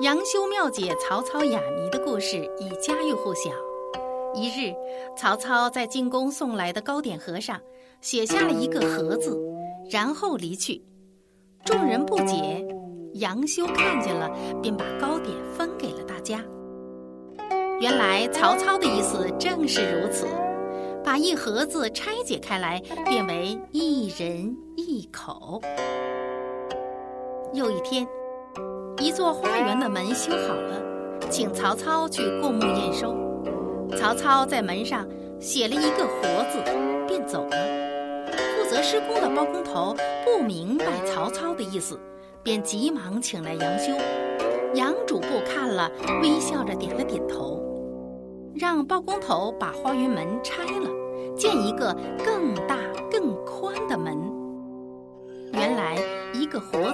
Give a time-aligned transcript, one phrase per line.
[0.00, 3.50] 杨修妙解曹操哑谜的故事已家喻户晓。
[4.34, 4.74] 一日，
[5.14, 7.60] 曹操在进宫送来的糕点盒上
[8.00, 9.38] 写下了一个“和”字，
[9.90, 10.82] 然后离去。
[11.66, 12.66] 众人不解，
[13.12, 14.30] 杨修看见了，
[14.62, 16.42] 便把糕点分给了大家。
[17.78, 20.26] 原来曹操的意思正是如此，
[21.04, 25.60] 把一盒子拆解开来，变为一人一口。
[27.52, 28.08] 又一天。
[29.00, 30.82] 一座花园的门修好了，
[31.30, 33.16] 请曹操去过目验收。
[33.96, 35.08] 曹操在门上
[35.40, 36.62] 写了一个“活”字，
[37.08, 37.56] 便走了。
[38.30, 41.98] 负责施工的包工头不明白曹操的意思，
[42.42, 43.90] 便急忙请来杨修。
[44.74, 45.90] 杨主簿看了，
[46.22, 47.58] 微笑着点了点头，
[48.54, 50.90] 让包工头把花园门拆了，
[51.34, 52.76] 建一个更大
[53.10, 53.59] 更宽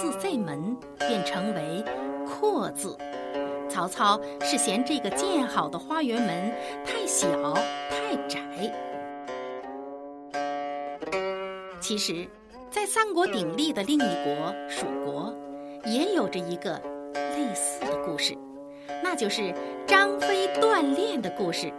[0.00, 1.84] 字在门，便成为
[2.24, 2.96] “阔”字。
[3.68, 6.50] 曹操是嫌这个建好的花园门
[6.86, 7.28] 太小
[7.90, 8.40] 太窄。
[11.82, 12.26] 其实，
[12.70, 15.34] 在三国鼎立的另一国蜀国，
[15.84, 16.80] 也有着一个
[17.12, 18.34] 类似的故事，
[19.04, 19.54] 那就是
[19.86, 21.70] 张飞锻炼的故事。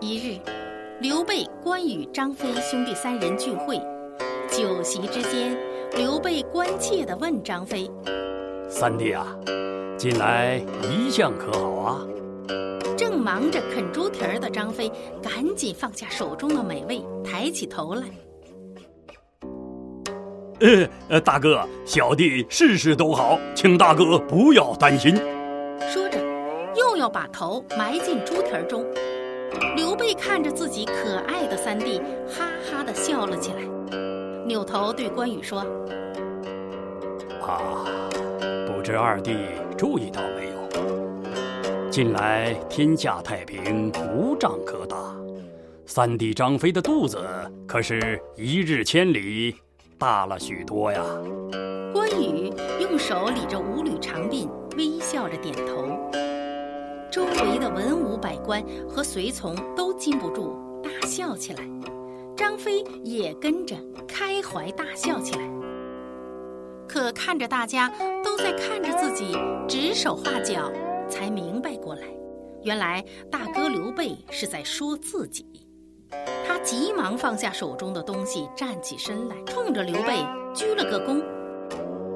[0.00, 0.57] 一日。
[1.00, 3.76] 刘备、关羽、张飞兄弟三人聚会，
[4.50, 5.56] 酒席之间，
[5.96, 7.88] 刘备关切地问张飞
[8.68, 9.24] ：“三弟啊，
[9.96, 12.06] 近来一向可好啊？”
[12.98, 14.90] 正忙着啃猪蹄儿的张飞，
[15.22, 18.02] 赶紧放下手中的美味，抬起头来
[20.58, 25.14] ：“呃呃，大哥，小弟事事都好，请大哥不要担心。”
[25.88, 26.18] 说着，
[26.74, 28.84] 又要把头埋进猪蹄儿中。
[30.14, 33.62] 看着自己可爱的三弟，哈哈的笑了起来，
[34.46, 35.60] 扭头对关羽说
[37.42, 37.84] ：“啊，
[38.66, 39.36] 不知二弟
[39.76, 41.90] 注意到没有？
[41.90, 44.96] 近来天下太平，无仗可打，
[45.86, 47.18] 三弟张飞的肚子
[47.66, 49.56] 可是一日千里，
[49.98, 51.02] 大了许多呀。”
[51.92, 55.88] 关羽用手理着五缕长鬓，微笑着点头。
[57.10, 61.58] 周围的文武百官和随从都禁不住大笑起来，
[62.34, 63.76] 张飞也跟着
[64.06, 65.42] 开怀大笑起来。
[66.88, 67.92] 可看着大家
[68.24, 69.36] 都在看着自己
[69.68, 70.72] 指手画脚，
[71.10, 72.04] 才明白过来，
[72.62, 75.44] 原来大哥刘备是在说自己。
[76.46, 80.24] 他急忙放下手中的东西，站起身来，冲着刘备
[80.54, 81.22] 鞠了个躬。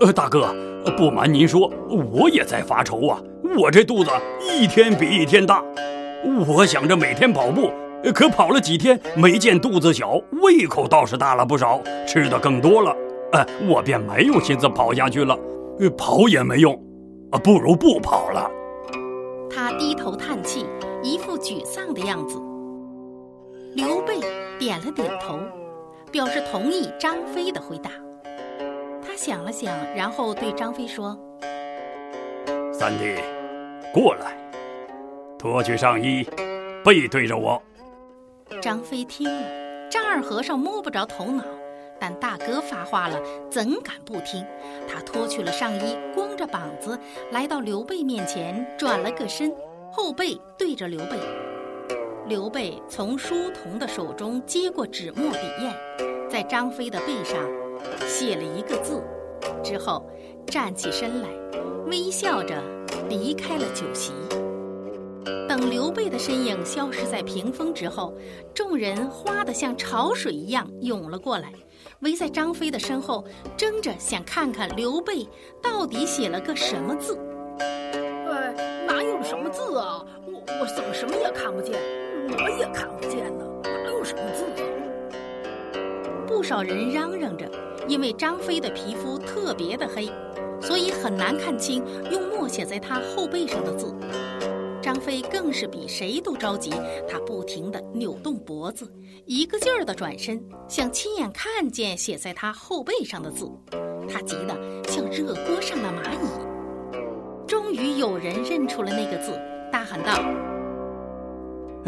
[0.00, 0.54] 呃，大哥，
[0.96, 1.70] 不瞒您说，
[2.14, 3.22] 我也在发愁啊。
[3.58, 5.62] 我这肚子一天比一天大，
[6.48, 7.70] 我想着每天跑步，
[8.14, 12.96] 可跑了几天，没见肚子小，胃口倒是大了不少，吃的更多了。
[13.32, 15.38] 呃，我便没有心思跑下去了。
[15.98, 16.72] 跑也没用，
[17.32, 18.48] 啊，不如不跑了。
[19.50, 20.64] 他低头叹气，
[21.02, 22.40] 一副沮丧的样子。
[23.74, 24.20] 刘备
[24.56, 25.40] 点了点头，
[26.12, 27.90] 表示同意张飞的回答。
[29.04, 31.18] 他想了想，然后对张飞说
[32.72, 33.16] ：“三弟，
[33.92, 34.36] 过来，
[35.44, 36.26] 脱去上衣，
[36.82, 37.62] 背对着我。”
[38.62, 41.44] 张飞听了，丈二和尚摸不着头脑，
[42.00, 44.42] 但大哥发话了，怎敢不听？
[44.88, 46.98] 他脱去了上衣，光着膀子
[47.30, 49.54] 来到刘备面前，转了个身，
[49.92, 51.18] 后背对着刘备。
[52.26, 55.74] 刘备从书童的手中接过纸墨笔砚，
[56.26, 57.38] 在张飞的背上。
[58.08, 59.02] 写了一个字，
[59.62, 60.08] 之后
[60.46, 61.28] 站起身来，
[61.86, 62.62] 微笑着
[63.10, 64.10] 离开了酒席。
[65.56, 68.12] 等刘备的身影消失在屏风之后，
[68.52, 71.52] 众人哗的像潮水一样涌了过来，
[72.00, 73.24] 围在张飞的身后，
[73.56, 75.28] 争着想看看刘备
[75.62, 77.16] 到底写了个什么字。
[77.60, 80.04] 哎，哪有什么字啊？
[80.26, 81.80] 我我怎么什么也看不见？
[82.30, 85.78] 我也看不见呢，哪有什么字啊？
[86.26, 87.48] 不少人嚷嚷着。
[87.86, 90.10] 因为张飞的皮肤特别的黑，
[90.60, 93.94] 所以很难看清用墨写在他后背上的字。
[94.84, 96.70] 张飞更是比谁都着急，
[97.08, 98.86] 他不停地扭动脖子，
[99.24, 100.38] 一个劲儿地转身，
[100.68, 103.50] 想亲眼看见写在他后背上的字。
[104.06, 104.54] 他急得
[104.86, 107.46] 像热锅上的蚂蚁。
[107.46, 109.40] 终于有人认出了那个字，
[109.72, 110.22] 大喊道：“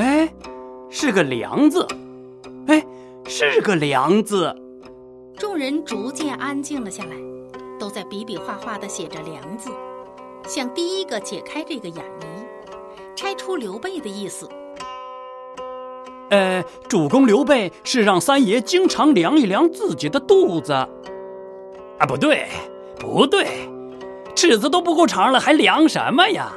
[0.00, 0.32] 哎，
[0.88, 1.84] 是个梁字！
[2.68, 2.80] 哎，
[3.26, 4.54] 是个梁字！”
[5.36, 7.16] 众人逐渐安静了下来，
[7.76, 9.68] 都在比比划划地写着“梁”字，
[10.46, 12.26] 想第一个解开这个哑谜，
[13.16, 14.48] 猜出刘备的意思。
[16.30, 20.72] 呃，主公刘备是让三爷经常量一量自己的肚子。
[20.72, 20.88] 啊，
[22.08, 22.48] 不对，
[22.98, 23.68] 不对，
[24.34, 26.52] 尺子都不够长了，还量什么呀？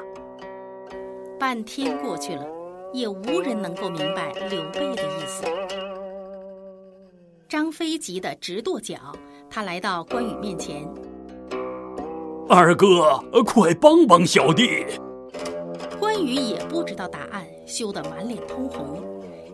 [1.40, 2.44] 半天过去了，
[2.92, 5.44] 也无人能够明白刘备的意思。
[7.48, 8.96] 张飞急得直跺脚，
[9.50, 10.88] 他来到关羽面前
[12.50, 14.86] ：“二哥，快帮帮小弟！”
[16.18, 19.04] 关羽也不知道答案，羞得满脸通红，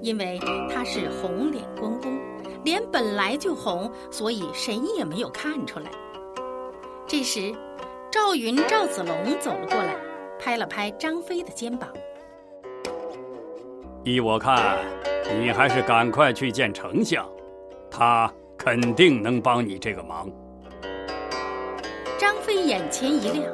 [0.01, 0.39] 因为
[0.74, 2.18] 他是红脸关公，
[2.63, 5.92] 脸本来就红，所以谁也没有看出来。
[7.06, 7.54] 这时，
[8.10, 9.94] 赵云、赵子龙走了过来。
[10.39, 11.89] 拍了拍张飞的肩膀，
[14.04, 14.77] 依我看，
[15.42, 17.30] 你还是赶快去见丞相，
[17.92, 20.31] 他肯定能帮你这个忙。
[22.18, 23.54] 张飞眼前一亮，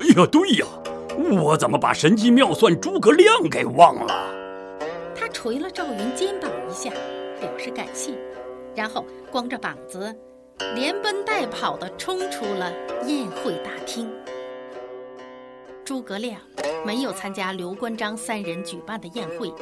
[0.00, 0.66] 哎呀，对呀，
[1.18, 4.34] 我怎么把神机妙算诸葛亮给忘了？
[5.14, 6.90] 他捶了赵云肩膀一下，
[7.40, 8.12] 表示感谢，
[8.74, 10.14] 然后光着膀子，
[10.74, 12.72] 连奔带跑的冲出了
[13.06, 14.08] 宴会大厅。
[15.84, 16.40] 诸葛亮
[16.86, 19.52] 没有参加刘关张三人举办的宴会，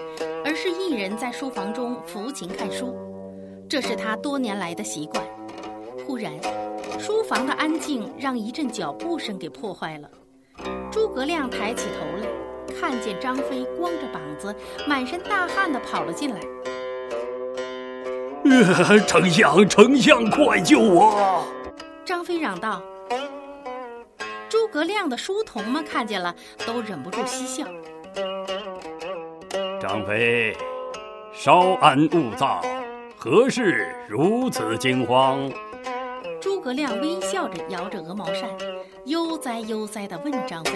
[0.44, 2.94] 而是一人在书房中抚琴看书，
[3.68, 5.24] 这是他多年来的习惯。
[6.06, 6.32] 忽然，
[6.98, 10.10] 书房的安静让一阵脚步声给破坏了。
[10.96, 12.26] 诸葛亮抬起头来，
[12.80, 14.56] 看见张飞光着膀子、
[14.88, 16.40] 满身大汗地跑了进来。
[18.44, 21.44] 呃丞相，丞相，快救我！
[22.02, 22.80] 张飞嚷道。
[24.48, 26.34] 诸葛亮的书童们看见了，
[26.66, 27.66] 都忍不住嬉笑。
[29.78, 30.56] 张飞，
[31.30, 32.62] 稍安勿躁，
[33.18, 35.46] 何事如此惊慌？
[36.66, 38.50] 诸葛亮微笑着摇着鹅毛扇，
[39.04, 40.72] 悠哉悠哉地问张飞。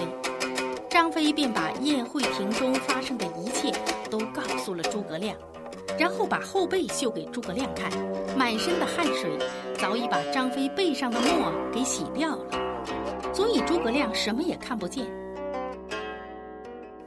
[0.88, 3.72] 张飞便把宴会亭中发生的一切
[4.08, 5.36] 都告诉了诸葛亮，
[5.98, 7.90] 然后把后背秀给诸葛亮看，
[8.38, 9.36] 满身的汗水
[9.80, 12.44] 早已把张飞背上的墨给洗掉了。
[13.34, 15.04] 所以诸葛亮什么也看不见。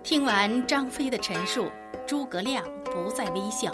[0.03, 1.68] 听完张飞的陈述，
[2.06, 3.71] 诸葛亮不再微笑，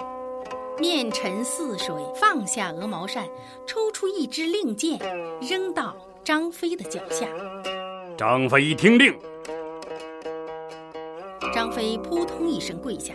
[0.79, 3.27] 面沉似水，放下鹅毛扇，
[3.67, 4.97] 抽出一支令箭，
[5.41, 7.27] 扔到张飞的脚下。
[8.17, 9.13] 张飞听令。
[11.53, 13.13] 张飞扑通一声跪下，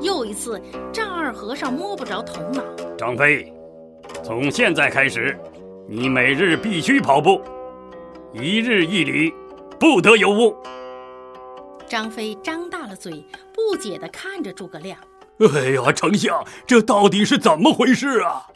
[0.00, 0.60] 又一次
[0.92, 2.62] 丈二和尚摸不着头脑。
[2.98, 3.52] 张飞，
[4.22, 5.38] 从现在开始，
[5.88, 7.40] 你每日必须跑步。
[8.34, 9.32] 一日一里，
[9.78, 10.54] 不得有误。
[11.86, 13.24] 张飞张大了嘴，
[13.54, 14.98] 不解地看着诸葛亮。
[15.38, 18.46] 哎呀，丞相，这到底是怎么回事啊？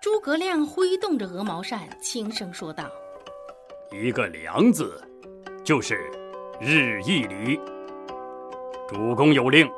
[0.00, 2.84] 诸葛亮挥动着鹅毛扇，轻声说道
[3.92, 4.98] ：“一个良字，
[5.62, 6.10] 就是
[6.60, 7.60] 日一里。
[8.88, 9.68] 主公有令，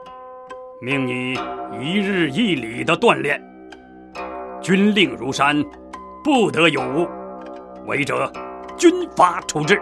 [0.80, 1.32] 命你
[1.80, 3.42] 一日一里的锻炼。
[4.62, 5.60] 军令如山，
[6.22, 7.08] 不得有误，
[7.86, 8.30] 违者。”
[8.78, 9.80] 军法处置。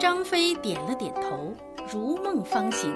[0.00, 1.54] 张飞点了点头，
[1.92, 2.94] 如梦方醒。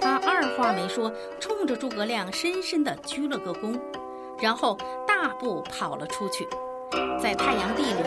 [0.00, 3.78] 他二话没说，冲着诸葛亮深深地鞠了个躬，
[4.40, 4.76] 然后
[5.06, 6.48] 大步跑了出去，
[7.22, 8.02] 在太阳地里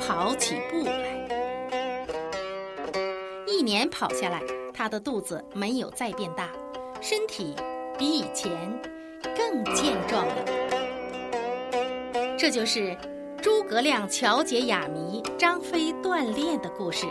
[0.00, 0.92] 跑起步来。
[3.46, 6.48] 一年跑下来，他的肚子没有再变大，
[7.00, 7.54] 身体
[7.98, 8.50] 比以前
[9.36, 10.34] 更健壮了。
[12.38, 12.96] 这就是。
[13.42, 17.06] 诸葛亮巧解哑谜，张飞锻炼的故事。